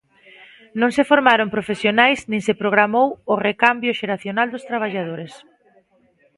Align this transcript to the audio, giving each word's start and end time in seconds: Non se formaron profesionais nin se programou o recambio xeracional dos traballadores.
Non 0.79 0.89
se 0.95 1.07
formaron 1.11 1.53
profesionais 1.55 2.19
nin 2.31 2.41
se 2.47 2.57
programou 2.61 3.07
o 3.33 3.35
recambio 3.47 3.97
xeracional 3.99 4.47
dos 4.51 4.67
traballadores. 4.69 5.33